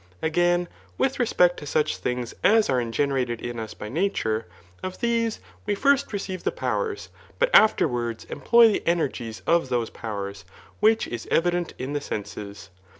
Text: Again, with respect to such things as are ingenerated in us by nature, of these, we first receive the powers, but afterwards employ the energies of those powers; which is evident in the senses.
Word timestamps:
Again, 0.23 0.67
with 0.97 1.19
respect 1.19 1.57
to 1.57 1.67
such 1.67 1.97
things 1.97 2.33
as 2.43 2.71
are 2.71 2.81
ingenerated 2.81 3.39
in 3.39 3.59
us 3.59 3.75
by 3.75 3.87
nature, 3.87 4.47
of 4.81 4.99
these, 4.99 5.39
we 5.67 5.75
first 5.75 6.11
receive 6.11 6.43
the 6.43 6.51
powers, 6.51 7.09
but 7.37 7.51
afterwards 7.53 8.25
employ 8.25 8.69
the 8.71 8.87
energies 8.87 9.43
of 9.45 9.69
those 9.69 9.91
powers; 9.91 10.43
which 10.79 11.07
is 11.07 11.27
evident 11.29 11.75
in 11.77 11.93
the 11.93 12.01
senses. 12.01 12.71